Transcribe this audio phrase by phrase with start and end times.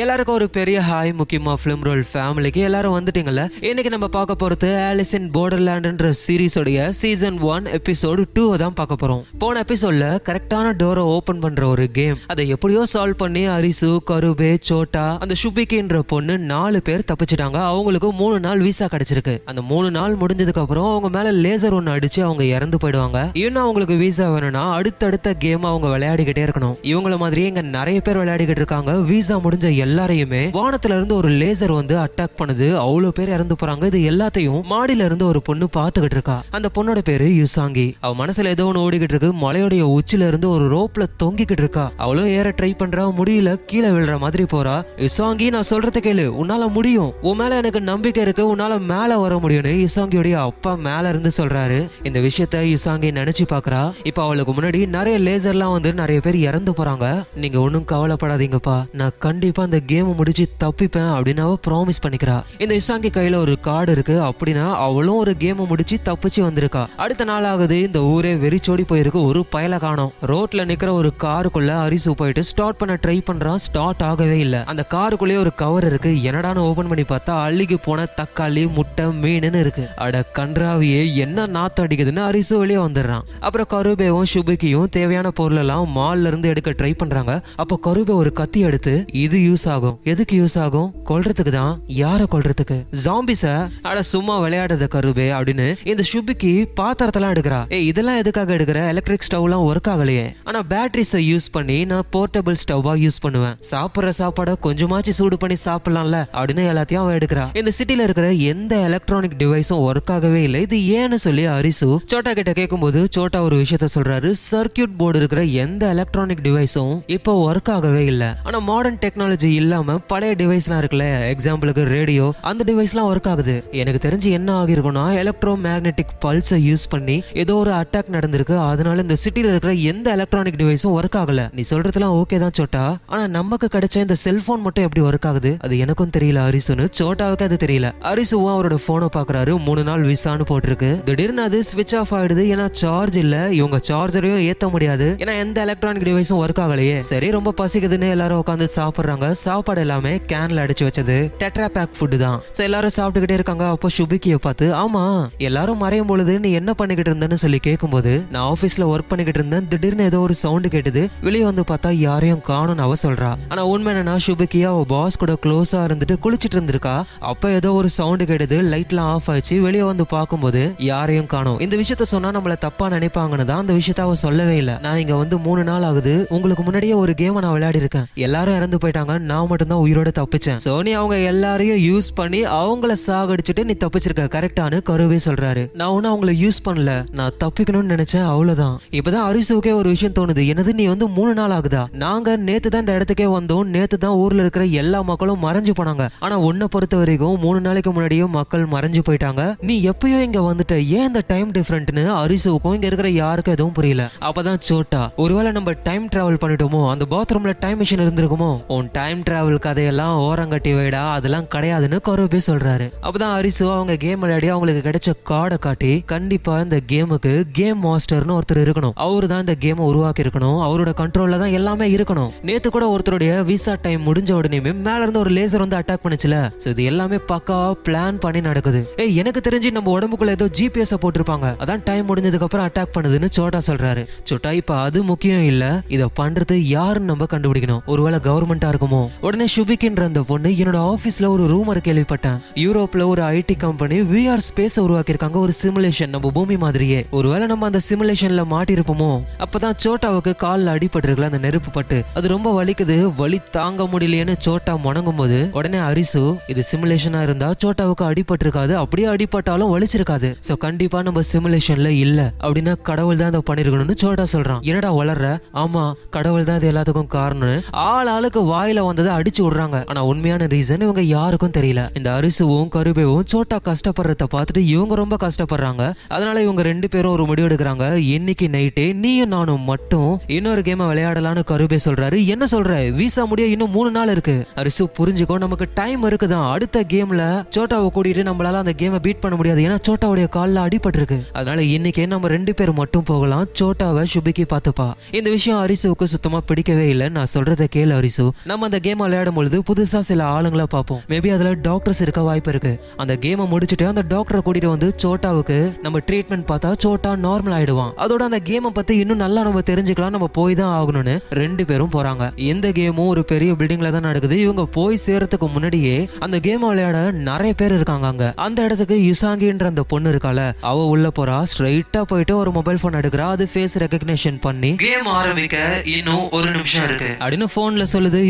[0.00, 3.42] எல்லாருக்கும் ஒரு பெரிய ஹாய் முக்கியமா ஃபிலிம் ரோல் ஃபேமிலிக்கு எல்லாரும் வந்துட்டீங்கல்ல?
[3.60, 9.22] இன்னைக்கு நம்ம பார்க்க போறது ஆலிஸ் இன் போர்டர்லேண்ட்ன்ற சீரிஸோடைய சீசன் ஒன் எபிசோடு டூ தான் பார்க்க போறோம்.
[9.38, 15.18] போன எபிசோட்ல கரெக்டான டோரை ஓபன் பண்ற ஒரு கேம் அதை எப்படியோ சால்வ் பண்ணி அரிசு கருபே சோட்டா
[15.18, 17.58] அந்த சுபிக்கின்ற பொண்ணு நாலு பேர் தப்பிச்சிட்டாங்க.
[17.72, 19.36] அவங்களுக்கு மூணு நாள் விசா கிடைச்சிருக்கு.
[19.44, 23.36] அந்த மூணு நாள் முடிஞ்சதுக்கு அப்புறம் அவங்க மேல லேசர் ஒன்று அடிச்சு அவங்க இறந்து போயிடுவாங்க.
[23.44, 26.76] இன்னும் அவங்களுக்கு விசா வேணும்னா அடுத்தடுத்த கேம் அவங்க விளையாடிக்கிட்டே இருக்கணும்.
[26.82, 28.92] இவங்கள மாதிரியே இங்க நிறைய பேர் விளையாடிக்கிட்டு இருக்காங்க.
[29.12, 32.76] விசா முடிஞ்ச எல்லாரையுமே வானத்துல இருந்து ஒரு லேசர் வந்து அட்டாக் பண்ணுது.
[32.76, 33.94] அவ்வளவு பேர் இறந்து போறாங்க.
[33.94, 36.42] இது எல்லாத்தையும் மாடியில இருந்து ஒரு பொண்ணு பாத்துக்கிட்டு இருக்கா.
[36.50, 37.92] அந்த பொண்ணோட பேரு யுசாங்கி.
[38.00, 39.32] அவ மனசுல ஏதோ ஒன்று ஓடிக்கிட்டு இருக்கு.
[39.32, 41.92] மலையோடைய உச்சில இருந்து ஒரு ரோப்ல தொங்கிக்கிட்டு இருக்கா.
[41.96, 43.12] அவளும் ஏற ட்ரை பண்றா.
[43.16, 43.54] முடியல.
[43.54, 44.82] கீழே விழுற மாதிரி போறா.
[44.96, 46.32] யுசாங்கி நான் சொல்றத கேளு.
[46.42, 47.12] உன்னால முடியும்.
[47.22, 48.56] உன் மேல எனக்கு நம்பிக்கை இருக்கு.
[48.56, 51.88] உன்னால மேல வர முடியும்னு யுசாங்கியோடைய அப்பா மேல இருந்து சொல்றாரு.
[52.02, 53.92] இந்த விஷயத்த யுசாங்கி நினைச்சு பாக்குறா.
[54.02, 57.22] இப்ப அவளுக்கு முன்னாடி நிறைய லேசர்லாம் வந்து நிறைய பேர் இறந்து போறாங்க.
[57.34, 58.84] நீங்க ஒன்னும் கவலைப்படாதீங்கப்பா.
[58.92, 62.42] நான் கண்டிப்பா அந்த கேம் முடிச்சு தப்பிப்பேன் அப்படின்னு ப்ராமிஸ் பண்ணிக்கிறா.
[62.58, 66.86] இந்த இசாங்கி கையில ஒரு கார்டு இருக்கு அப்படின்னா அவளும் ஒரு கேம் முடிச்சு தப்பிச்சு வந்திருக்கா.
[66.96, 70.12] அடுத்த நாள் ஆகுது இந்த ஊரே வெறிச்சோடி போயிருக்கு ஒரு பயல காணும்.
[70.22, 74.64] ரோட்ல நிக்கிற ஒரு காருக்குள்ள அரிசு போயிட்டு ஸ்டார்ட் பண்ண ட்ரை பண்றான் ஸ்டார்ட் ஆகவே இல்ல.
[74.64, 79.88] அந்த காருக்குள்ளேயே ஒரு கவர் இருக்கு என்னடான்னு ஓபன் பண்ணி பார்த்தா அள்ளிக்கு போன தக்காளி முட்டை மீனுன்னு இருக்கு.
[79.96, 83.24] அட கன்றாவியே என்ன நாத்தம் அடிக்குதுன்னு அரிசு வெளியே வந்துடுறான்.
[83.40, 87.40] அப்புறம் கருபேவும் சுபிக்கியும் தேவையான பொருள் எல்லாம் மால்ல இருந்து எடுக்க ட்ரை பண்றாங்க.
[87.56, 89.98] அப்போ கருபே ஒரு கத்தி எடுத்து இது யூஸ் யூஸ் ஆகும்.
[90.04, 90.94] எதுக்கு யூஸ் ஆகும்?
[91.08, 91.74] கொல்றதுக்கு தான்.
[91.96, 92.76] யார கொல்றதுக்கு?
[93.04, 93.42] ஜாம்பிஸ
[93.82, 97.60] அட சும்மா விளையாடுறத கருபே அப்படின்னு இந்த சுபிக்கு பாத்திரத்தெல்லாம் எடுக்கிறா.
[97.72, 98.80] ஏ இதெல்லாம் எதுக்காக எடுக்கிற?
[98.88, 100.26] எலக்ட்ரிக் ஸ்டவ்லாம் ஒர்க் ஆகலையே.
[100.44, 103.54] ஆனா பேட்டரிஸை யூஸ் பண்ணி நான் போர்ட்டபிள் ஸ்டவ்வா யூஸ் பண்ணுவேன்.
[103.70, 107.44] சாப்பிடுற சாப்பாடை கொஞ்சமாச்சு சூடு பண்ணி சாப்பிடலாம்ல அப்படின்னு எல்லாத்தையும் அவன் எடுக்கிறா.
[107.60, 110.62] இந்த சிட்டில இருக்கிற எந்த எலக்ட்ரானிக் டிவைஸும் ஒர்க் ஆகவே இல்லை.
[110.68, 114.32] இது ஏன்னு சொல்லி அரிசு சோட்டா கிட்ட கேட்கும்போது சோட்டா ஒரு விஷயத்த சொல்றாரு.
[114.50, 118.28] சர்க்கியூட் போர்டு இருக்கிற எந்த எலக்ட்ரானிக் டிவைஸும் இப்போ ஒர்க் ஆகவே இல்லை.
[118.44, 123.64] ஆனா மாடர்ன் டெக்னாலஜி இல்லாம பழைய டிவைஸ்லாம் இருக்குல்ல எக்ஸாம்பிளுக்கு ரேடியோ அந்த டிவைஸ்லாம் ஒர்க் ஆகுது.
[123.72, 128.68] எனக்கு தெரிஞ்சு என்ன ஆகிருக்கும்னா எலக்ட்ரோ மேக்னெட்டிக் பல்ஸை யூஸ் பண்ணி ஏதோ ஒரு அட்டாக் நடந்திருக்கு.
[128.68, 131.48] அதனால இந்த சிட்டில இருக்கிற எந்த எலக்ட்ரானிக் டிவைஸும் ஒர்க் ஆகல.
[131.52, 132.96] நீ சொல்றதுலாம் ஓகே தான் சோட்டா.
[133.06, 135.56] ஆனா நமக்கு கிடைச்ச இந்த செல்போன் மட்டும் எப்படி ஒர்க் ஆகுது?
[135.60, 137.90] அது எனக்கும் தெரியல அரிசுன்னு சோட்டாவுக்கு அது தெரியல.
[138.00, 139.64] அரிசுவும் அவரோட போனை பாக்குறாரு.
[139.64, 141.02] மூணு நாள் விசான்னு போட்டிருக்கு.
[141.02, 142.42] திடீர்னு அது ஸ்விட்ச் ஆஃப் ஆயிடுது.
[142.54, 143.52] ஏன்னா சார்ஜ் இல்ல.
[143.52, 145.16] இவங்க சார்ஜரையும் ஏத்த முடியாது.
[145.18, 147.00] ஏன்னா எந்த எலக்ட்ரானிக் டிவைஸும் ஒர்க் ஆகலையே.
[147.00, 149.30] சரி ரொம்ப பசிக்குதுன்னு எல்லாரும் உட்காந்து சாப்பிடுறாங்க.
[149.44, 152.38] சாப்பாடு எல்லாமே கேன்ல அடிச்சு வச்சது டெட்ரா பேக் ஃபுட்டு தான்.
[152.56, 153.64] So எல்லாரும் சாப்பிட்டுக்கிட்டே இருக்காங்க.
[153.68, 155.02] அப்போ சுபிக்கிய பார்த்து ஆமா
[155.48, 159.68] எல்லாரும் மறையும் பொழுது நீ என்ன பண்ணிக்கிட்டு இருந்தேன்னு சொல்லி கேட்கும்போது நான் ஆபீஸ்ல ஒர்க் பண்ணிக்கிட்டு இருந்தேன்.
[159.68, 161.02] திடீர்னு ஏதோ ஒரு சவுண்டு கேட்டது.
[161.26, 163.30] வெளியே வந்து பார்த்தா யாரையும் காணும்னு அவ சொல்றா.
[163.48, 166.94] ஆனா உண்மை என்னன்னா சுபிக்கியா அவ பாஸ் கூட க்ளோஸா இருந்துட்டு குளிச்சிட்டு இருந்திருக்கா.
[167.32, 168.58] அப்ப ஏதோ ஒரு சவுண்டு கேட்டது.
[168.72, 169.60] லைட்லாம் ஆஃப் ஆயிடுச்சு.
[169.60, 171.58] வெளியே வந்து பார்க்கும்போது யாரையும் காணோம்.
[171.66, 174.76] இந்த விஷயத்த சொன்னா நம்மள தப்பா நினைப்பாங்கன்னு தான் அந்த விஷயத்த அவ சொல்லவே இல்லை.
[174.86, 176.14] நான் இங்க வந்து மூணு நாள் ஆகுது.
[176.36, 180.60] உங்களுக்கு முன்னாடியே ஒரு கேம் நான் விளையாடி இருக்கேன் எல்லாரும் இறந்து போயிட்டாங்க நான் மட்டும்தான் உயிரோட தப்பிச்சேன்.
[180.64, 184.24] சோ நீ அவங்க எல்லாரையும் யூஸ் பண்ணி அவங்கள சாகடிச்சுட்டு நீ தப்பிச்சிருக்க.
[184.36, 185.62] கரெக்டானு கருவே சொல்றாரு.
[185.74, 186.92] நான் ஒன்னும் அவங்கள யூஸ் பண்ணல.
[187.10, 188.76] நான் தப்பிக்கணும்னு நினைச்சேன் அவ்வளவுதான்.
[188.90, 190.42] இப்பதான் அரிசுவுக்கே ஒரு விஷயம் தோணுது.
[190.52, 191.82] என்னது நீ வந்து மூணு நாள் ஆகுதா?
[192.04, 193.64] நாங்க நேத்து தான் இந்த இடத்துக்கே வந்தோம்.
[193.76, 196.08] நேத்து தான் ஊர்ல இருக்கிற எல்லா மக்களும் மறைஞ்சு போனாங்க.
[196.20, 199.42] ஆனா உன்னை பொறுத்த வரைக்கும் மூணு நாளைக்கு முன்னாடியே மக்கள் மறைஞ்சு போயிட்டாங்க.
[199.60, 200.74] நீ எப்பயோ இங்க வந்துட்ட.
[200.86, 204.10] ஏன் இந்த டைம் டிஃபரெண்ட்னு அரிசுவுக்கும் இங்க இருக்கிற யாருக்கும் எதுவும் புரியல.
[204.20, 206.80] அப்பதான் சோட்டா ஒருவேளை நம்ம டைம் டிராவல் பண்ணிட்டோமோ?
[206.88, 208.50] அந்த பாத்ரூம்ல டைம் மிஷின் இருந்திருக்குமோ?
[208.68, 212.86] உன் டைம் டிராவல் கதையெல்லாம் ஓரங்கட்டி வைடா அதெல்லாம் கிடையாதுன்னு கருவே சொல்றாரு.
[213.02, 218.60] அப்பதான் அரிசு அவங்க கேம் விளையாடி அவங்களுக்கு கிடைச்ச கார்டை காட்டி கண்டிப்பா இந்த கேமுக்கு கேம் மாஸ்டர்னு ஒருத்தர்
[218.64, 218.92] இருக்கணும்.
[218.94, 220.60] அவரு தான் இந்த கேமை உருவாக்கி இருக்கணும்.
[220.66, 222.30] அவரோட கண்ட்ரோல்ல தான் எல்லாமே இருக்கணும்.
[222.42, 226.50] நேத்து கூட ஒருத்தருடைய விசா டைம் முடிஞ்ச உடனேயுமே மேல இருந்து ஒரு லேசர் வந்து அட்டாக் பண்ணுச்சுல.
[226.64, 228.92] சோ இது எல்லாமே பக்காவா பிளான் பண்ணி நடக்குது.
[228.96, 231.56] ஏய் எனக்கு தெரிஞ்சு நம்ம உடம்புக்குள்ள ஏதோ ஜிபிஎஸ் போட்டிருப்பாங்க.
[231.62, 234.04] அதான் டைம் முடிஞ்சதுக்கு அப்புறம் அட்டாக் பண்ணுதுன்னு சோட்டா சொல்றாரு.
[234.24, 235.82] சோட்டா இப்ப அது முக்கியம் இல்ல.
[235.88, 237.84] இத பண்றது யாருன்னு நம்ம கண்டுபிடிக்கணும்.
[237.86, 239.01] ஒருவேளை கவர்மெண்டா இருக்குமோ?
[239.26, 242.38] உடனே சுபிக்கின்ற அந்த பொண்ணு என்னோட ஆபீஸ்ல ஒரு ரூமர் கேள்விப்பட்டேன்.
[242.64, 245.38] யூரோப்ல ஒரு ஐடி கம்பெனி விஆர் ஸ்பேஸ் உருவாக்கியிருக்காங்க.
[245.44, 247.00] ஒரு சிமுலேஷன் நம்ம பூமி மாதிரியே.
[247.10, 249.10] ஒருவேளை நம்ம அந்த சிமுலேஷன்ல மாட்டிருப்போமோ
[249.46, 251.98] அப்பதான் சோட்டாவுக்கு கால்ல அடிபட்டிருக்கல அந்த நெருப்பு பட்டு.
[252.14, 256.22] அது ரொம்ப வலிக்குது வலி தாங்க முடியலையேன்னு சோட்டா முணங்கும் போது உடனே அரிசு
[256.54, 260.30] இது சிமுலேஷனா இருந்தா சோட்டாவுக்கு அடிபட்டிருக்காது அப்படியே அடிபட்டாலும் வலிச்சிருக்காது.
[260.48, 264.62] சோ கண்டிப்பா நம்ம சிமுலேஷன்ல இல்ல அப்படின்னா கடவுள் தான் அதை பண்ணிருக்கணும்னு சோட்டா சொல்றான்.
[264.70, 265.26] என்னடா வளர்ற?
[265.62, 265.84] ஆமா
[266.16, 267.56] கடவுள் தான் இது எல்லாத்துக்கும் காரணம்னு.
[267.70, 269.86] ஆள் ஆளுக்கு வாயில வந்ததை அடிச்சு விடுறாங்க.
[269.86, 271.96] ஆனா உண்மையான ரீசன் இவங்க யாருக்கும் தெரியல.
[271.96, 275.92] இந்த அரிசுவும் கருபேவும் சோட்டா கஷ்டப்படுறத பார்த்துட்டு இவங்க ரொம்ப கஷ்டப்படுறாங்க.
[276.08, 277.94] அதனால இவங்க ரெண்டு பேரும் ஒரு முடிவு எடுக்கிறாங்க.
[277.94, 282.26] இன்னைக்கு நைட்டே நீயும் நானும் மட்டும் இன்னொரு கேமை விளையாடலாம்னு கருபே சொல்றாரு.
[282.26, 282.70] என்ன சொல்ற?
[283.00, 284.46] வீசா முடிய இன்னும் மூணு நாள் இருக்கு.
[284.54, 286.50] அரிசு புரிஞ்சுக்கோ நமக்கு டைம் இருக்குதான்.
[286.50, 287.22] அடுத்த கேம்ல
[287.56, 289.62] சோட்டாவை கூட்டிட்டு நம்மளால அந்த கேமை பீட் பண்ண முடியாது.
[289.62, 291.18] ஏன்னா சோட்டாவுடைய காலில் அடிபட்டிருக்கு.
[291.32, 293.46] அதனால இன்னைக்கே நம்ம ரெண்டு பேர் மட்டும் போகலாம்?
[293.60, 294.92] சோட்டாவை சுபிக்கு பார்த்துப்பா.
[295.10, 298.32] இந்த விஷயம் அரிசுவுக்கு சுத்தமா பிடிக்கவே இல்லை நான் சொல்றதை கேளு அரிசு.
[298.44, 301.00] நம்ம அந்த கேம் விளையாடும் பொழுது புதுசாக சில ஆளுங்களை பார்ப்போம்.
[301.08, 302.72] மேபி அதில் டாக்டர்ஸ் இருக்க வாய்ப்பு இருக்கு.
[302.96, 307.92] அந்த கேமை முடிச்சுட்டு அந்த டாக்டரை கூட்டிட்டு வந்து சோட்டாவுக்கு நம்ம ட்ரீட்மெண்ட் பார்த்தா சோட்டா நார்மல் ஆயிடுவான்.
[308.04, 310.14] அதோட அந்த கேமை பற்றி இன்னும் நல்லா நம்ம தெரிஞ்சுக்கலாம்.
[310.16, 312.26] நம்ம போய் தான் ஆகணும்னு ரெண்டு பேரும் போறாங்க.
[312.52, 314.38] எந்த கேமும் ஒரு பெரிய பில்டிங்ல தான் நடக்குது.
[314.40, 316.98] இவங்க போய் சேரத்துக்கு முன்னாடியே அந்த கேம் விளையாட
[317.28, 318.32] நிறைய பேர் இருக்காங்க அங்க.
[318.46, 320.40] அந்த இடத்துக்கு யுசாங்கின்ற அந்த பொண்ணு இருக்கால.
[320.60, 321.38] அவ உள்ள போறா.
[321.52, 323.28] ஸ்ட்ரைட்டா போயிட்டு ஒரு மொபைல் போன் எடுக்கிறா.
[323.34, 325.56] அது ஃபேஸ் ரெகக்னிஷன் பண்ணி கேம் ஆரம்பிக்க
[325.96, 327.10] இன்னும் ஒரு நிமிஷம் இருக்கு.
[327.20, 328.20] அப்படின்னு போன்ல சொல்லுது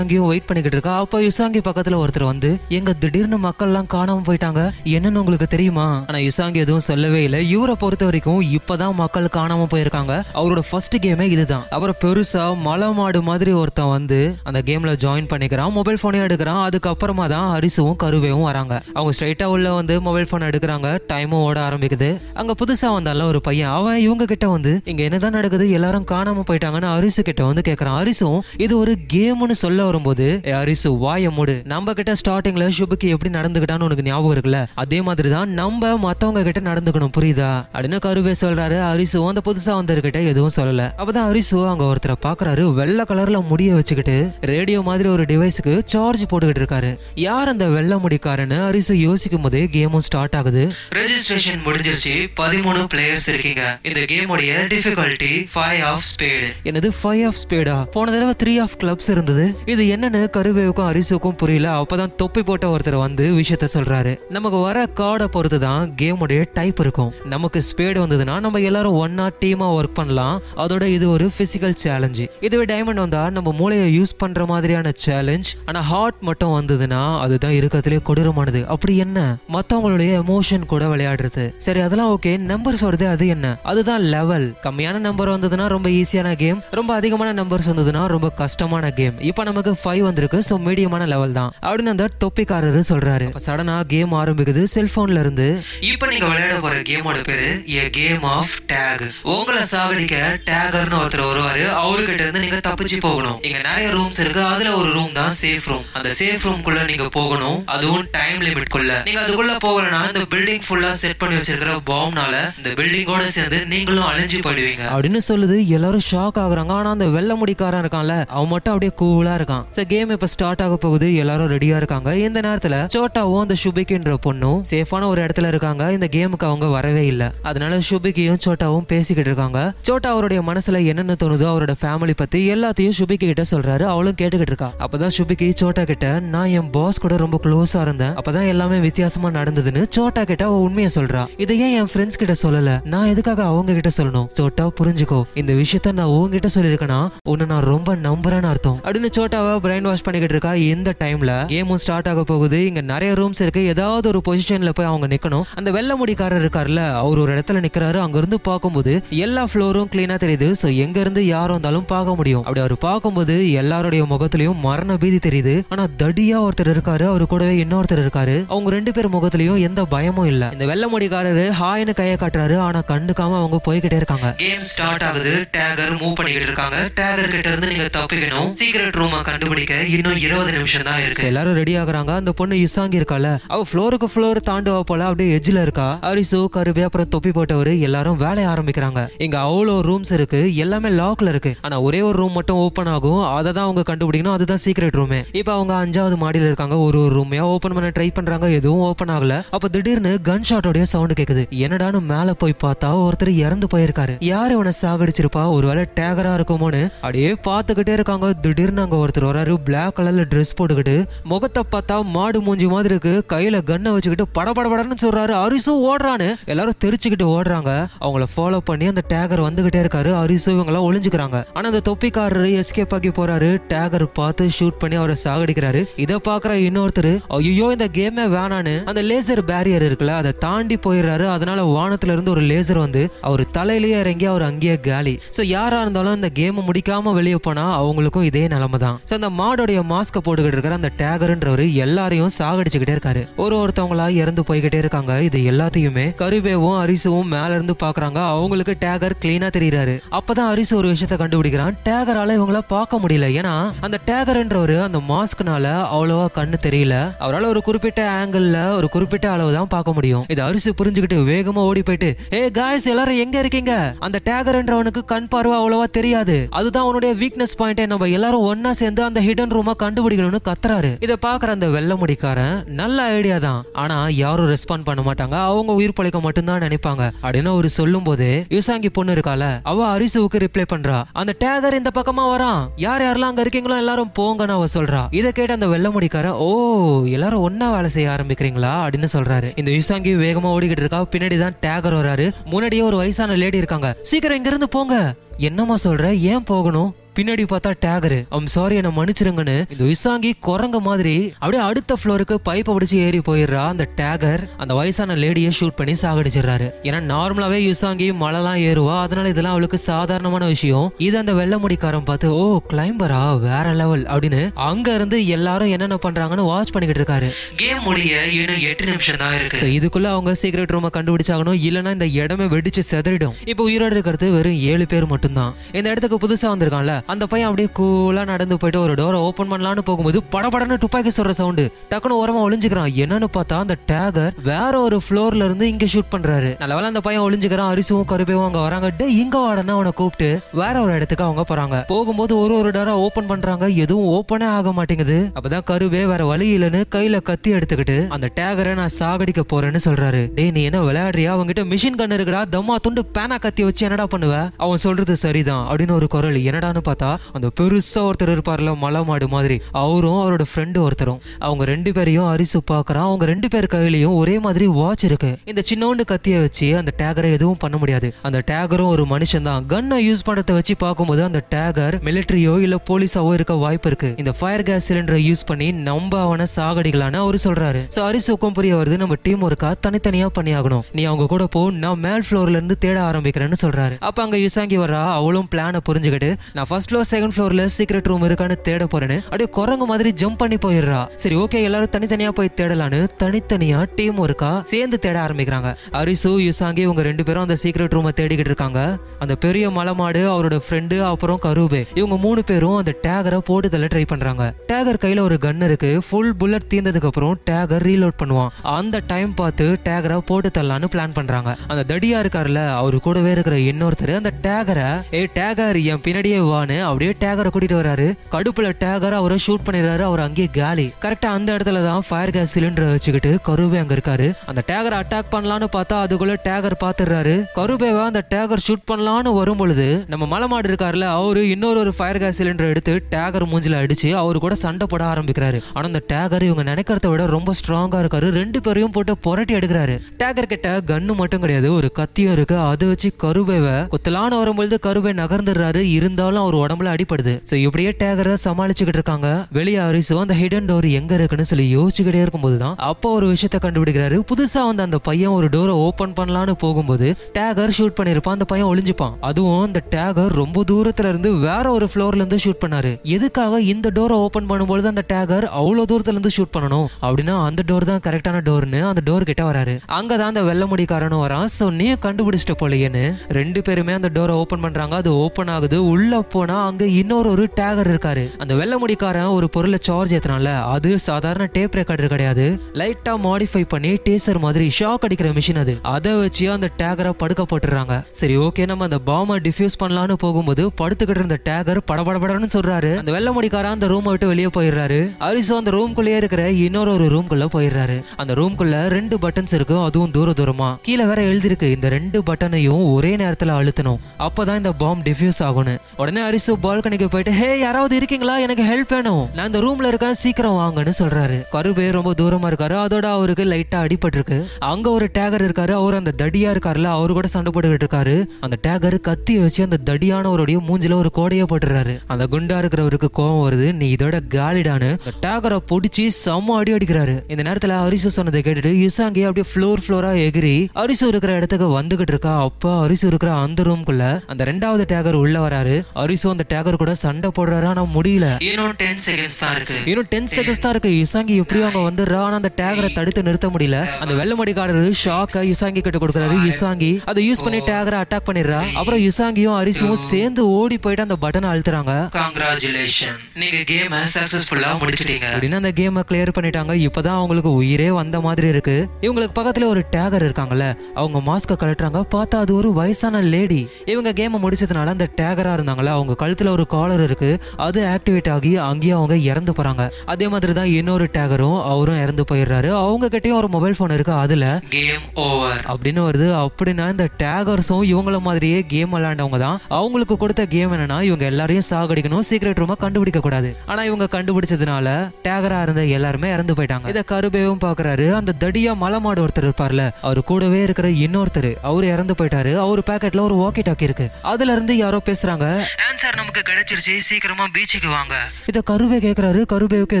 [0.20, 0.98] யுசாங்கியும் வெயிட் பண்ணிக்கிட்டு இருக்கா?
[0.98, 4.70] அப்ப யுசாங்கி பக்கத்துல ஒருத்தர் வந்து எங்க திடீர்னு மக்கள் எல்லாம் காணாம போயிட்டாங்க?
[4.84, 6.04] என்னன்னு உங்களுக்கு தெரியுமா?
[6.06, 7.48] ஆனா யுசாங்கி எதுவும் சொல்லவே இல்லை.
[7.48, 10.22] இவரை பொறுத்த வரைக்கும் இப்பதான் மக்கள் காணாம போயிருக்காங்க.
[10.34, 11.62] அவரோட ஃபர்ஸ்ட் கேமே இதுதான்.
[11.70, 15.72] அப்புறம் பெருசா மலை மாடு மாதிரி ஒருத்தன் வந்து அந்த கேம்ல ஜாயின் பண்ணிக்கிறான்.
[15.72, 16.68] மொபைல் போனையும் எடுக்கிறான்.
[16.68, 18.82] அதுக்கப்புறமா தான் ஹரிசுவும் கருவேவும் வராங்க.
[18.92, 20.98] அவங்க ஸ்ட்ரைட்டா உள்ள வந்து மொபைல் போன் எடுக்கிறாங்க.
[21.12, 22.10] டைமும் ஓட ஆரம்பிக்குது.
[22.34, 25.70] அங்க புதுசா வந்தால ஒரு பையன் அவன் இவங்க கிட்ட வந்து இங்க என்னதான் நடக்குது?
[25.70, 27.96] எல்லாரும் காணாம போயிட்டாங்கன்னு அரிசு கிட்ட வந்து கேக்குறான்.
[27.96, 31.60] அரிசும் இது ஒரு கேம்னு சொல்ல ஒரு "ஏய், அரிசு வாய மூடு.
[31.64, 34.66] நம்ம கிட்ட ஸ்டார்டிங்ல சுபுக்கு எப்படி நடந்துக்கிட்டான்னு உனக்கு ஞாபகம் இருக்குல்ல?
[34.74, 37.64] அதே மாதிரி தான் நம்ம மத்தவங்க கிட்ட நடந்துக்கணும் புரியுதா?
[37.74, 38.82] அப்படின்னு கருவே சொல்றாரு.
[38.82, 40.90] அரிசு அந்த புதுசா வந்தவர்கிட்ட எதுவும் சொல்லல.
[40.98, 42.74] அப்பதான் அரிசு அங்க ஒருத்தரை பாக்குறாரு.
[42.74, 46.98] வெள்ளை கலர்ல முடிய வச்சுக்கிட்டு ரேடியோ மாதிரி ஒரு டிவைஸுக்கு சார்ஜ் போட்டுக்கிட்டு இருக்காரு.
[47.14, 50.72] யார் அந்த வெள்ளை முடிக்காரன்னு அரிசு யோசிக்கும் போதே கேமும் ஸ்டார்ட் ஆகுது.
[50.94, 52.28] ரெஜிஸ்ட்ரேஷன் முடிஞ்சிருச்சு.
[52.36, 53.78] பதிமூணு பிளேயர்ஸ் இருக்கீங்க.
[53.82, 59.10] இந்த கேமுடைய டிஃபிகல்ட்டி ஃபைவ் ஆஃப் ஸ்பேடு என்னது ஃபைவ் ஆஃப் ஸ்பேடா போன தடவை த்ரீ ஆஃப் கிளப்ஸ்
[59.10, 59.56] இருந்தது.
[59.66, 61.68] இது என்னன்னு கருவேவுக்கும் அரிசுக்கும் புரியல.
[61.80, 64.18] அப்பதான் தொப்பி போட்ட ஒருத்தர் வந்து விஷயத்த சொல்றாரு.
[64.28, 67.12] நமக்கு வர கார்டை பொறுத்து தான் கேமுடைய டைப் இருக்கும்.
[67.24, 70.40] நமக்கு ஸ்பேடு வந்ததுன்னா நம்ம எல்லாரும் ஒன்னா டீமா ஒர்க் பண்ணலாம்.
[70.56, 75.80] அதோட இது ஒரு பிசிக்கல் சேலஞ்சு இதுவே டைமண்ட் வந்தா நம்ம மூளையை யூஸ் பண்ற மாதிரியான சேலஞ்ச் ஆனா
[75.80, 78.64] ஹார்ட் மட்டும் வந்ததுன்னா அதுதான் இருக்கிறதுலே கொடூரமானது.
[78.66, 79.36] அப்படி என்ன?
[79.52, 81.52] மத்தவங்களுடைய எமோஷன் கூட விளையாடுறது.
[81.58, 83.56] சரி அதெல்லாம் ஓகே நம்பர்ஸ் வருது அது என்ன?
[83.62, 89.20] அதுதான் லெவல் கம்மியான நம்பர் வந்ததுன்னா ரொம்ப ஈஸியான கேம் ரொம்ப அதிகமான நம்பர்ஸ் வந்ததுன்னா ரொம்ப கஷ்டமான கேம்
[89.20, 91.50] இப்போ நமக்கு ஃபைவ் வந்திருக்கு ஸோ மீடியமான லெவல் தான்.
[91.66, 93.26] அப்படின்னு அந்த தொப்பிக்காரரு சொல்றாரு.
[93.46, 95.48] சடனா கேம் ஆரம்பிக்குது செல்போன்ல இருந்து.
[95.90, 97.48] இப்போ நீங்க விளையாட போற கேமோட பேரு
[97.80, 99.04] எ கேம் ஆஃப் டேக்
[99.34, 100.16] உங்களை சாவடிக்க
[100.50, 103.38] டேகர்னு ஒருத்தர் வருவாரு அவர்கிட்ட இருந்து நீங்க தப்பிச்சு போகணும்.
[103.48, 107.06] இங்க நிறைய ரூம்ஸ் இருக்கு அதுல ஒரு ரூம் தான் சேஃப் ரூம் அந்த சேஃப் ரூம் குள்ள நீங்க
[107.18, 108.90] போகணும் அதுவும் டைம் லிமிட் குள்ள.
[109.08, 114.40] நீங்க அதுக்குள்ள போகலனா இந்த பில்டிங் ஃபுல்லா செட் பண்ணி வச்சிருக்கிற பாம்னால இந்த பில்டிங்கோட சேர்ந்து நீங்களும் அழிஞ்சு
[114.46, 114.84] போயிடுவீங்க.
[114.94, 116.74] அப்படின்னு சொல்லுது எல்லாரும் ஷாக் ஆகுறாங்க.
[116.80, 119.64] ஆனா அந்த வெள்ள முடிக்காரன் இருக்கான்ல அவன் மட்டும் அப்படியே கூலா இருக்கான்.
[119.76, 121.14] சோ கேம் இப்ப ஸ்டார்ட் ஆக போகுது.
[121.14, 122.16] எல்லாரும் ரெடியா இருக்காங்க.
[122.16, 125.92] இந்த நேரத்துல சோட்டாவும் அந்த சுபிக்குன்ற பொண்ணும் சேஃபான ஒரு இடத்துல இருக்காங்க.
[125.92, 127.32] இந்த கேமுக்கு அவங்க வரவே இல்ல.
[127.42, 129.72] அதனால சுபிக்கியும் சோட்டாவும் பேசிக்கிட்டு இருக்காங்க.
[129.82, 133.82] சோட்டா அவருடைய மனசுல என்னென்ன தோணுதோ அவரோட ஃபேமிலி பத்தி எல்லாத்தையும் சுபிக்கு கிட்ட சொல்றாரு.
[133.82, 134.72] அவளும் கேட்டுக்கிட்டு இருக்கா.
[134.78, 138.10] அப்பதான் சுபிக்கு சோட்டா கிட்ட நான் என் பாஸ் கூட ரொம்ப க்ளோஸா இருந்தேன்.
[138.10, 141.26] அப்பதான் எல்லாமே வித்தியாசமா நடந்ததுன்னு சோட்டா கிட்ட அவ உண்மையை சொல்றா.
[141.36, 142.84] இதை ஏன் என் ஃப்ரெண்ட்ஸ் கிட்ட சொல்லல?
[142.84, 144.26] நான் எதுக்காக அவங்க கிட்ட சொல்லணும்?
[144.26, 145.22] சோட்டா புரிஞ்சுக்கோ.
[145.34, 147.08] இந்த விஷயத்த நான் உங்ககிட்ட சொல்லியிருக்கேனா?
[147.22, 148.80] உன்னை நான் ரொம்ப நம்புறேன்னு அர்த்தம்.
[148.84, 150.54] அப்படின்னு சோட்டாவை பிரைன் வாஷ் பண்ணிக்கிட்டு இருக்கா?
[150.54, 152.66] இந்த டைம்ல கேமும் ஸ்டார்ட் ஆக போகுது.
[152.66, 153.66] இங்க நிறைய ரூம்ஸ் இருக்கு.
[153.66, 155.42] ஏதாவது ஒரு பொசிஷன்ல போய் அவங்க நிக்கணும்.
[155.54, 157.98] அந்த வெள்ள முடிக்காரர் இருக்காருல்ல அவர் ஒரு இடத்துல நிக்கிறாரு.
[157.98, 160.54] அங்க இருந்து பார்க்கும்போது எல்லா ஃப்ளோரும் கிளீனா தெரியுது.
[160.62, 162.40] சோ எங்க இருந்து யாரும் வந்தாலும் பார்க்க முடியும்.
[162.40, 165.62] அப்படி அவர் பார்க்கும்போது எல்லாருடைய முகத்திலயும் மரண பீதி தெரியுது.
[165.68, 167.04] ஆனா தடியா ஒருத்தர் இருக்காரு.
[167.04, 168.44] அவரு கூடவே இன்னொருத்தர் இருக்காரு.
[168.48, 170.48] அவங்க ரெண்டு பேர் முகத்திலயும் எந்த பயமும் இல்ல.
[170.52, 172.56] இந்த வெள்ள முடிக்காரரு ஹாய்னு கையை காட்டுறாரு.
[172.56, 174.34] ஆனா கண்டுக்காம அவங்க போய்கிட்டே இருக்காங்க.
[174.36, 175.48] கேம் ஸ்டார்ட் ஆகுது.
[175.56, 176.76] டேகர் மூவ் பண்ணிக்கிட்டு இருக்காங்க.
[177.00, 178.52] டேகர் கிட்ட இருந்து நீங்க தப்பிக்கணும்.
[178.60, 181.26] சீக்ரெட் ரூமை கண்டுபிடிக்க இன்னும் இருபது நிமிஷம் தான் இருக்கு.
[181.26, 182.10] எல்லாரும் ரெடி ஆகுறாங்க.
[182.14, 183.26] அந்த பொண்ணு இசாங்கி இருக்கால.
[183.46, 185.98] அவ ஃப்ளோருக்கு ஃப்ளோர் தாண்டுவா போல அப்படியே எஜ்ஜில் இருக்கா.
[186.00, 189.00] அரிசு கருவே அப்புறம் தொப்பி போட்டவர் எல்லாரும் வேலைய ஆரம்பிக்கிறாங்க.
[189.18, 190.56] இங்க அவ்வளோ ரூம்ஸ் இருக்கு.
[190.56, 191.52] எல்லாமே லாக்ல இருக்கு.
[191.60, 193.22] ஆனா ஒரே ஒரு ரூம் மட்டும் ஓப்பன் ஆகும்.
[193.38, 194.32] அதை தான் அவங்க கண்டுபிடிக்கணும்.
[194.32, 196.78] அதுதான் சீக்ரெட் ரூமே இப்போ அவங்க அஞ்சாவது மாடியில இருக்காங்க.
[196.86, 198.50] ஒரு ஒரு ரூமையா ஓப்பன் பண்ண ட்ரை பண்றாங்க.
[198.58, 199.42] எதுவும் ஓப்பன் ஆகல.
[199.50, 201.44] அப்ப திடீர்னு கன் ஷாட்டோடய சவுண்ட் கேக்குது.
[201.64, 204.16] என்னடான்னு மேல போய் பார்த்தா ஒருத்தர் இறந்து போயிருக்காரு.
[204.32, 205.44] யார் இவனை சாகடிச்சிருப்பா?
[205.58, 208.32] ஒருவேளை டேகரா இருக்குமோன்னு அப்படியே பார்த்துக்கிட்டே இருக்காங்க.
[208.32, 210.94] திடீர்னு அங்க ஒருத்தர் வர வராரு பிளாக் கலர்ல ட்ரெஸ் போட்டுக்கிட்டு
[211.30, 213.12] முகத்தை பார்த்தா மாடு மூஞ்சி மாதிரி இருக்கு.
[213.32, 215.32] கையில கன்னை வச்சுக்கிட்டு படபடபடன்னு சொல்றாரு.
[215.44, 216.28] அரிசு ஓடுறான்னு.
[216.52, 217.70] எல்லாரும் தெரிச்சுக்கிட்டு ஓடுறாங்க.
[218.04, 220.10] அவங்கள ஃபாலோ பண்ணி அந்த டேகர் வந்துகிட்டே இருக்காரு.
[220.22, 221.38] அரிசு இவங்க எல்லாம் ஒளிஞ்சுக்கிறாங்க.
[221.54, 223.50] ஆனா அந்த தொப்பிக்காரரு எஸ்கேப் ஆகி போறாரு.
[223.72, 225.82] டேகர் பார்த்து ஷூட் பண்ணி அவரை சாகடிக்கிறாரு.
[226.04, 228.74] இதை பாக்குற இன்னொருத்தர் ஐயோ இந்த கேமே வேணான்னு.
[228.92, 231.28] அந்த லேசர் பேரியர் இருக்குல்ல அதை தாண்டி போயிடுறாரு.
[231.36, 235.16] அதனால வானத்துல இருந்து ஒரு லேசர் வந்து அவர் தலையிலேயே இறங்கி அவர் அங்கேயே காலி.
[235.38, 239.80] சோ யாரா இருந்தாலும் இந்த கேமை முடிக்காம வெளியே போனா அவங்களுக்கும் இதே நிலைமை தான் சோ அந்த மாடோடைய
[239.92, 243.22] மாஸ்க போட்டுக்கிட்டு இருக்கிற அந்த டேகர்ன்றவர் எல்லாரையும் சாகடிச்சுக்கிட்டே இருக்காரு.
[243.36, 245.22] ஒரு ஒருத்தவங்களா இறந்து போய்கிட்டே இருக்காங்க.
[245.22, 248.18] இது எல்லாத்தையுமே கருவேவும் அரிசுவும் மேல இருந்து பாக்குறாங்க.
[248.26, 249.96] அவங்களுக்கு டேகர் கிளீனா தெரியுறாரு.
[250.18, 251.76] அப்பதான் அரிசு ஒரு விஷயத்த கண்டுபிடிக்கிறான்.
[251.84, 253.28] டேகரால இவங்கள பார்க்க முடியல.
[253.40, 256.94] ஏன்னா அந்த டேகர்ன்றவர் அந்த மாஸ்க்னால அவ்வளவா கண்ணு தெரியல.
[257.20, 260.24] அவரால ஒரு குறிப்பிட்ட ஆங்கிள் ஒரு குறிப்பிட்ட அளவு தான் பார்க்க முடியும்.
[260.28, 263.72] இது அரிசி புரிஞ்சுக்கிட்டு வேகமா ஓடி போயிட்டு ஏ காய்ஸ் எல்லாரும் எங்க இருக்கீங்க?
[263.98, 266.36] அந்த டேகர்ன்றவனுக்கு கண் பார்வை அவ்வளவா தெரியாது.
[266.50, 271.02] அதுதான் அவனுடைய வீக்னஸ் பாயிண்ட் நம்ம எல்லாரும் ஒன்னா சேர்ந்து அந்த அந்த ஹிடன் ரூமை கண்டுபிடிக்கணும்னு கத்துறாரு.
[271.02, 273.64] இதை பாக்குற அந்த வெள்ள முடிக்காரன் நல்ல ஐடியா தான்.
[273.72, 275.34] ஆனா யாரும் ரெஸ்பாண்ட் பண்ண மாட்டாங்க.
[275.42, 277.10] அவங்க உயிர் பழைக்க மட்டும்தான் நினைப்பாங்க.
[277.22, 281.02] அப்படின்னு அவர் சொல்லும் போது யுசாங்கி பொண்ணு இருக்கால அவ அரிசுவுக்கு ரிப்ளை பண்றா.
[281.12, 282.66] அந்த டேகர் இந்த பக்கமா வரான்.
[282.76, 285.06] யார் யாரெல்லாம் அங்க இருக்கீங்களோ எல்லாரும் போங்கன்னு அவ சொல்றா.
[285.10, 288.72] இதை கேட்டு அந்த வெள்ள முடிக்கார ஓ எல்லாரும் ஒன்னா வேலை செய்ய ஆரம்பிக்கிறீங்களா?
[288.86, 289.52] அப்படின்னு சொல்றாரு.
[289.56, 291.06] இந்த யுசாங்கி வேகமா ஓடிக்கிட்டு இருக்கா.
[291.16, 292.32] பின்னாடி தான் டேகர் வராரு.
[292.44, 293.96] முன்னாடியே ஒரு வயசான லேடி இருக்காங்க.
[294.02, 295.14] சீக்கிரம் இங்க இருந்து போங்க.
[295.48, 296.18] என்னம்மா சொல்ற?
[296.18, 296.94] ஏன் போகணும்?
[297.16, 298.24] பின்னாடி பார்த்தா டேகரு.
[298.28, 299.54] ஐம் சாரி என்ன மன்னிச்சிருங்கன்னு.
[299.72, 304.42] இந்த விசாங்கி குரங்க மாதிரி அப்படியே அடுத்த ஃப்ளோருக்கு பைப்பை பிடிச்சி ஏறி போயிடுறா அந்த டேகர்.
[304.56, 306.66] அந்த வயசான லேடியை ஷூட் பண்ணி சாகடிச்சிடுறாரு.
[306.82, 310.92] ஏன்னா நார்மலாவே யுசாங்கி மலைலாம் ஏறுவா அதனால இதெல்லாம் அவளுக்கு சாதாரணமான விஷயம்.
[310.98, 316.48] இது அந்த வெள்ள முடிக்காரன் பார்த்து ஓ கிளைம்பரா வேற லெவல் அப்படின்னு அங்க இருந்து எல்லாரும் என்னென்ன பண்றாங்கன்னு
[316.52, 317.30] வாட்ச் பண்ணிக்கிட்டு இருக்காரு.
[317.56, 319.66] கேம் முடிய இன்னும் எட்டு நிமிஷம் தான் இருக்கு.
[319.78, 323.36] இதுக்குள்ள அவங்க சீக்ரெட் ரூமை கண்டுபிடிச்சாகணும் இல்லைன்னா இந்த இடமே வெடிச்சு செதறிடும்.
[323.44, 326.94] இப்போ உயிரோடு இருக்கிறது வெறும் ஏழு பேர் மட்டும்தான் இந்த இடத்துக்கு புதுசா வந்திருக்கான்ல.
[327.06, 331.64] அந்த பையன் அப்படியே கூலா நடந்து போயிட்டு ஒரு டோரை ஓபன் பண்ணலான்னு போகும்போது படபடன்னு துப்பாக்கி சொல்ற சவுண்டு
[331.90, 332.92] டக்குனு ஓரமா ஒளிஞ்சுக்கிறான்.
[333.02, 336.50] என்னன்னு பார்த்தா அந்த டேகர் வேற ஒரு ஃப்ளோர்ல இருந்து இங்க ஷூட் பண்றாரு.
[336.58, 337.72] நல்லவேளை அந்த பையன் ஒளிஞ்சுக்கிறான்.
[337.74, 338.90] அரிசுவும் கருப்பேவும் அங்க வராங்க.
[338.98, 341.86] டே இங்க வாடன்னு அவனை கூப்பிட்டு வேற ஒரு இடத்துக்கு அவங்க போறாங்க.
[341.86, 343.68] போகும்போது ஒரு ஒரு டோரா ஓபன் பண்றாங்க.
[343.84, 345.18] எதுவும் ஓபனே ஆக மாட்டேங்குது.
[345.34, 350.20] அப்பதான் கருவே வேற வழி இல்லைன்னு கையில கத்தி எடுத்துக்கிட்டு அந்த டேகரை நான் சாகடிக்க போறேன்னு சொல்றாரு.
[350.34, 351.30] டேய் நீ என்ன விளையாடுறியா?
[351.36, 352.42] அவன்கிட்ட மிஷின் கன் இருக்குடா.
[352.56, 354.50] தம்மா துண்டு பேனா கத்தி வச்சு என்னடா பண்ணுவ?
[354.56, 356.38] அவன் சொல்றது சரிதான் அப்படின்னு ஒரு குரல்.
[356.50, 359.56] என்னடான்னு பார்த்தா அந்த பெருசா ஒருத்தர் இருப்பார்ல மலை மாடு மாதிரி.
[359.82, 361.20] அவரும் அவரோட ஃப்ரெண்டு ஒருத்தரும்.
[361.48, 365.30] அவங்க ரெண்டு பேரையும் அரிசு பாக்குறான் அவங்க ரெண்டு பேர் கையிலையும் ஒரே மாதிரி வாட்ச் இருக்கு.
[365.50, 368.10] இந்த சின்னோண்டு கத்திய வச்சு அந்த டேகரை எதுவும் பண்ண முடியாது.
[368.28, 373.32] அந்த டேகரும் ஒரு மனுஷன் தான் கன்னை யூஸ் பண்றதை வச்சு பார்க்கும்போது அந்த டேகர் மிலிட்டரியோ இல்ல போலீஸாவோ
[373.38, 374.10] இருக்க வாய்ப்பு இருக்கு.
[374.22, 377.82] இந்த ஃபயர் கேஸ் சிலிண்டரை யூஸ் பண்ணி நம்ம அவனை சாகடிக்கலான்னு அவர் சொல்றாரு.
[377.96, 380.84] சோ அரிசுக்கும் புரிய வருது நம்ம டீம் ஒர்க்கா தனித்தனியா பண்ணியாகணும்.
[380.98, 383.96] நீ அவங்க கூட போ நான் மேல் ஃப்ளோர்ல இருந்து தேட ஆரம்பிக்கிறேன்னு சொல்றாரு.
[384.08, 388.56] அப்ப அங்க யுசாங்கி வரா அவளும் பிளானை புரிஞ்சுக்கிட்டு நான் ஃபர்ஸ்ட் ஃப்ளோர் செகண்ட் ஃப்ளோர்ல சீக்ரெட் ரூம் இருக்கான்னு
[388.68, 391.00] தேட போறேன்னு அப்படியே குரங்கு மாதிரி ஜம்ப் பண்ணி போயிடுறா.
[391.22, 395.70] சரி ஓகே எல்லாரும் தனித்தனியா போய் தேடலான்னு தனித்தனியா டீம் ஒர்க்கா சேர்ந்து தேட ஆரம்பிக்கிறாங்க.
[396.00, 398.80] அரிசு யுசாங்கி இவங்க ரெண்டு பேரும் அந்த சீக்ரெட் ரூமை தேடிக்கிட்டு இருக்காங்க.
[399.18, 404.04] அந்த பெரிய மலைமாடு அவரோட ஃப்ரெண்டு அப்புறம் கருபே இவங்க மூணு பேரும் அந்த டேகரை போட்டு தள்ள ட்ரை
[404.06, 404.44] பண்றாங்க.
[404.72, 408.52] டேகர் கையில ஒரு கன் இருக்கு ஃபுல் புல்லட் தீர்ந்ததுக்கு அப்புறம் டேகர் ரீலோட் பண்ணுவான்.
[408.76, 411.56] அந்த டைம் பார்த்து டேகரை போட்டு தள்ளலான்னு பிளான் பண்றாங்க.
[411.68, 417.12] அந்த தடியா இருக்காருல்ல அவரு கூடவே இருக்கிற இன்னொருத்தர் அந்த டேகரை ஏ டேகர் என் பின்னாடியே வான்னு அப்படியே
[417.24, 420.04] டேகரை கூட்டிட்டு வராரு கடுப்புல டேகர் அவரை ஷூட் பண்ணிடுறாரு.
[420.08, 420.86] அவர் அங்கேயே காலி.
[421.02, 424.28] கரெக்டா அந்த இடத்துல தான் ஃபயர் கேஸ் சிலிண்டரை வச்சுக்கிட்டு கருவே அங்க இருக்காரு.
[424.50, 429.86] அந்த டேகர் அட்டாக் பண்ணலான்னு பார்த்தா அதுக்குள்ள டேகர் பாத்துறாரு கருபேவை அந்த டேகர் ஷூட் பண்ணலான்னு வரும் பொழுது
[430.12, 434.54] நம்ம மலமாடு இருக்காருல்ல அவரு இன்னொரு ஒரு ஃபயர் கேஸ் சிலிண்டர் எடுத்து டேகர் மூஞ்சில அடிச்சு அவரு கூட
[434.54, 435.60] சண்டை போட ஆரம்பிக்கிறாரு.
[435.72, 438.28] ஆனா அந்த டேகர் இவங்க நினைக்கிறத விட ரொம்ப ஸ்ட்ராங்கா இருக்காரு.
[438.40, 439.96] ரெண்டு பேரையும் போட்டு புரட்டி எடுக்கிறாரு.
[440.22, 442.58] டேகர் கிட்ட கன்னு மட்டும் கிடையாது ஒரு கத்தியும் இருக்கு.
[442.70, 445.82] அதை வச்சு கருபேவை குத்தலான வரும்பொழுது கருவை நகர்ந்துடுறாரு.
[445.96, 449.28] இருந்தாலும் அவர் உடம்புல அடிப்படுது சோ இப்படியே டேகரை சமாளிச்சுக்கிட்டு இருக்காங்க.
[449.58, 454.16] வெளியே அரிசு அந்த ஹிடன் டோர் எங்க இருக்குன்னு சொல்லி யோசிச்சுக்கிட்டே இருக்கும்போது தான் அப்போ ஒரு விஷயத்த கண்டுபிடிக்கிறாரு.
[454.30, 457.08] புதுசா வந்து அந்த பையன் ஒரு டோரை ஓபன் பண்ணலான்னு போகும்போது
[457.38, 459.14] டேகர் ஷூட் பண்ணிருப்பான் அந்த பையன் ஒளிஞ்சுப்பான்.
[459.30, 462.92] அதுவும் அந்த டேகர் ரொம்ப தூரத்துல இருந்து வேற ஒரு ஃப்ளோர்ல இருந்து ஷூட் பண்ணாரு.
[463.16, 466.86] எதுக்காக இந்த டோரை ஓபன் பண்ணும்போது அந்த டேகர் அவ்வளவு தூரத்துல இருந்து ஷூட் பண்ணணும்?
[467.06, 469.74] அப்படின்னா அந்த டோர் தான் கரெக்டான டோர்னு அந்த டோர் கிட்ட வராரு.
[469.98, 471.48] அங்கதான் அந்த வெள்ளமுடிக்காரனும் வரான்.
[471.58, 473.04] சோ நீ கண்டுபிடிச்சிட்ட போலயேன்னு
[473.38, 475.78] ரெண்டு பேருமே அந்த டோரை ஓபன் பண்றாங்க அது ஓபன் ஆகுது.
[475.84, 478.24] உள்ள போனா அங்க இன்னொரு ஒரு டேகர் இருக்காரு.
[478.36, 482.60] அந்த வெள்ள முடிக்காரன் ஒரு பொருளை சார்ஜ் ஏத்தனால அது சாதாரண டேப் ரெக்கார்டர் கிடையாது.
[482.72, 485.78] லைட்டா மாடிஃபை பண்ணி டேசர் மாதிரி ஷாக் அடிக்கிற மிஷின் அது.
[485.82, 488.04] அதை வச்சு அந்த டேகரை படுக்க போட்டுறாங்க.
[488.12, 492.96] சரி ஓகே நம்ம அந்த பாம்பை டிஃப்யூஸ் பண்ணலாம்னு போகும்போது படுத்துக்கிட்டு இருந்த டேகர் படபடபடன்னு சொல்றாரு.
[492.96, 495.00] அந்த வெள்ள முடிக்காரன் அந்த ரூமை விட்டு வெளியே போயிடுறாரு.
[495.20, 498.02] அரிசோ அந்த ரூம்குள்ளேயே இருக்கிற இன்னொரு ஒரு ரூம்குள்ள போயிடுறாரு.
[498.16, 500.76] அந்த ரூம்குள்ள ரெண்டு பட்டன்ஸ் இருக்கு அதுவும் தூர தூரமா.
[500.82, 504.00] கீழே வேற எழுதிருக்கு இந்த ரெண்டு பட்டனையும் ஒரே நேரத்துல அழுத்தணும்.
[504.18, 505.78] அப்பதான் இந்த பாம் டிஃப்யூஸ் ஆகணும்.
[505.96, 508.38] உடனே அரிசு பால்கனிக்கு போயிட்டு ஹே யாராவது இருக்கீங்களா?
[508.38, 509.28] எனக்கு ஹெல்ப் வேணும்.
[509.34, 511.42] நான் இந்த ரூம்ல இருக்கேன் சீக்கிரம் வாங்கன்னு சொல்றாரு.
[511.52, 512.74] கருபே ரொம்ப தூரமா இருக்காரு.
[512.74, 514.44] அதோட அவருக்கு லைட்டா அடிபட்டிருக்கு.
[514.58, 515.70] அங்க ஒரு டேகர் இருக்காரு.
[515.70, 518.26] அவர் அந்த தடியா இருக்காருல்ல அவரு கூட சண்டை போட்டுக்கிட்டு இருக்காரு.
[518.40, 522.00] அந்த டேகர் கத்தி வச்சு அந்த தடியானவருடைய மூஞ்சில ஒரு கோடையை போட்டுறாரு.
[522.06, 523.72] அந்த குண்டா இருக்கிறவருக்கு கோவம் வருது.
[523.72, 524.98] நீ இதோட காலிடான்னு.
[525.22, 527.22] டேகரை பிடிச்சி செம்ம அடி அடிக்கிறாரு.
[527.28, 530.68] இந்த நேரத்துல அரிசு சொன்னதை கேட்டுட்டு இசாங்கி அப்படியே ஃப்ளோர் ஃப்ளோரா எகிரி.
[530.72, 532.42] அரிசு இருக்கிற இடத்துக்கு வந்துகிட்டு இருக்கா.
[532.42, 535.76] அப்ப அரிசு இருக்கிற அந்த ரூம்குள்ள அந்த ரெண்டாவது டேகர் உள்ள வராரு.
[536.04, 538.26] அரிசு அந்த டேகர் கூட சண்டை போடுறாரு ஆனா முடியல.
[538.50, 539.76] இன்னும் டென் செகண்ட்ஸ் தான் இருக்கு.
[539.86, 540.90] இன்னும் டென் செகண்ட்ஸ் தான் இருக்கு.
[541.04, 543.78] இசாங்கி எப்படியும் அவங்க வந்துடுறா ஆனா அந்த டேகரை தடுத்து நிறுத்த முடியல.
[544.00, 546.36] அந்த வெள்ள மடிக்காரரு ஷாக்க இசாங்கி கிட்ட கொடுக்குறாரு.
[546.50, 548.60] இசாங்கி அதை யூஸ் பண்ணி டேகரை அட்டாக் பண்ணிடுறா.
[548.74, 551.92] அப்புறம் இசாங்கியும் அரிசுவும் சேர்ந்து ஓடி போயிட்டு அந்த பட்டனை அழுத்துறாங்க.
[552.18, 555.26] கங்க்ராச்சுலேஷன் நீங்க கேம சக்சஸ்ஃபுல்லா முடிச்சிட்டீங்க.
[555.34, 556.74] அப்படின்னு அந்த கேமை கிளியர் பண்ணிட்டாங்க.
[556.88, 558.76] இப்பதான் அவங்களுக்கு உயிரே வந்த மாதிரி இருக்கு.
[559.06, 562.02] இவங்களுக்கு பக்கத்துல ஒரு டேகர் இருக்காங்கல்ல அவங்க மாஸ்க கழட்டுறாங்க.
[562.16, 563.62] பார்த்தா அது ஒரு வயசான லேடி
[563.94, 567.30] இவங்க கேமை முடிச்சதுனால அந்த டேகரா இருந்தாங்களா அவங்க கழுத்துல ஒரு காலர் இருக்கு
[567.66, 569.84] அது ஆக்டிவேட் ஆகி அங்கேயே அவங்க இறந்து போறாங்க.
[570.12, 572.70] அதே மாதிரி தான் இன்னொரு டேகரும் அவரும் இறந்து போயிடுறாரு.
[572.84, 576.28] அவங்க கிட்டயும் ஒரு மொபைல் போன் இருக்கு அதுல கேம் ஓவர் அப்படின்னு வருது.
[576.44, 579.58] அப்படின்னா இந்த டேகர்ஸும் இவங்கள மாதிரியே கேம் விளையாண்டவங்க தான்.
[579.78, 583.50] அவங்களுக்கு கொடுத்த கேம் என்னன்னா இவங்க எல்லாரையும் சாகடிக்கணும் சீக்ரெட் ரூமா கண்டுபிடிக்க கூடாது.
[583.66, 584.88] ஆனா இவங்க கண்டுபிடிச்சதுனால
[585.26, 586.88] டேகரா இருந்த எல்லாருமே இறந்து போயிட்டாங்க.
[586.94, 588.06] இதை கருபேவும் பாக்குறாரு.
[588.20, 592.52] அந்த தடியா மலை மாடு ஒருத்தர் இருப்பார்ல அவர் கூடவே இருக்கிற இன்னொருத்தர் அவர் இறந்து போயிட்டாரு.
[592.64, 594.06] அவர் பாக்கெட்ல ஒரு வாக்கி டாக்கி இருக்கு.
[594.30, 595.46] அதுல இருந்து யாரோ பேசுறாங்க.
[595.88, 596.94] ஆன்சர் நமக்கு கிடைச்சிருச்சு.
[597.08, 598.14] சீக்கிரமா பீச்சுக்கு வாங்க.
[598.52, 599.42] இத கருவே கேக்குறாரு.
[599.52, 600.00] கருபேவுக்கு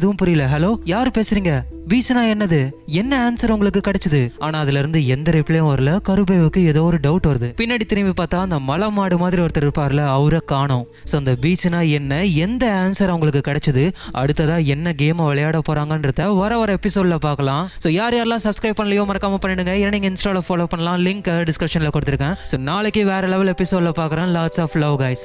[0.00, 0.46] எதுவும் புரியல.
[0.54, 1.52] ஹலோ யார் பேசுறீங்க?
[1.90, 2.58] பீச்னா என்னது?
[3.00, 4.20] என்ன ஆன்சர் உங்களுக்கு கிடைச்சது?
[4.38, 5.90] ஆனா அதுல இருந்து எந்த ரிப்ளையும் வரல.
[6.08, 7.48] கருபேவுக்கு ஏதோ ஒரு டவுட் வருது.
[7.60, 10.84] பின்னாடி திரும்பி பார்த்தா அந்த மலை மாடு மாதிரி ஒருத்தர் இருப்பார்ல அவரை காணோம்.
[11.10, 12.24] சோ அந்த பீச்னா என்ன?
[12.24, 13.84] எந்த ஆன்சர் அவங்களுக்கு கிடைச்சது?
[14.22, 17.64] அடுத்ததா என்ன கேம் விளையாட போறாங்கன்றத வர வர எபிசோட்ல பார்க்கலாம்.
[17.84, 19.72] சோ யார் யாரெல்லாம் சப்ஸ்கிரைப் பண்ணலையோ மறக்காம பண்ணிடுங்க.
[19.82, 21.00] ஏன்னா நீங்க இன்ஸ்டால ஃபாலோ பண்ணலாம்.
[21.06, 22.36] லிங்க் டிஸ்கிரிப்ஷன்ல கொடுத்துருக்கேன்.
[22.52, 24.16] சோ நாளைக்கு வேற லெவல் எபிசோட்ல பார்க்கறேன்.
[24.26, 25.24] Lots of love guys